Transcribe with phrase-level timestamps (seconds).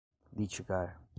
[0.35, 1.01] litigar